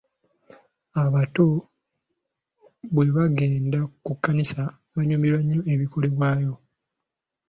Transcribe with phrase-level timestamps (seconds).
[1.03, 1.47] Abato
[2.93, 4.61] bwe bagenda ku kkanisa
[4.95, 6.53] banyumirwa nnyo ebikolebwayo.